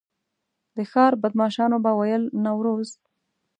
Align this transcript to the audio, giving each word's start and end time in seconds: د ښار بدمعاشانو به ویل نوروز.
د 0.75 0.77
ښار 0.91 1.13
بدمعاشانو 1.21 1.77
به 1.83 1.91
ویل 1.99 2.23
نوروز. 2.45 2.89